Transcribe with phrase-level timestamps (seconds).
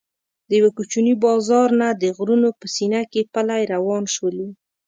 [0.47, 4.47] د یوه کوچني بازار نه د غرونو په سینه کې پلی روان شولو.